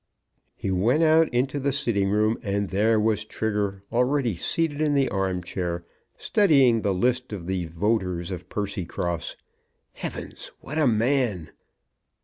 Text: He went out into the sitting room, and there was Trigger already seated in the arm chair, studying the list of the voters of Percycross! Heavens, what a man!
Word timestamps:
He 0.55 0.71
went 0.71 1.03
out 1.03 1.29
into 1.31 1.59
the 1.59 1.71
sitting 1.71 2.09
room, 2.09 2.39
and 2.41 2.69
there 2.69 2.99
was 2.99 3.23
Trigger 3.23 3.83
already 3.91 4.35
seated 4.35 4.81
in 4.81 4.95
the 4.95 5.09
arm 5.09 5.43
chair, 5.43 5.85
studying 6.17 6.81
the 6.81 6.91
list 6.91 7.31
of 7.31 7.45
the 7.45 7.65
voters 7.65 8.31
of 8.31 8.49
Percycross! 8.49 9.35
Heavens, 9.93 10.49
what 10.59 10.79
a 10.79 10.87
man! 10.87 11.51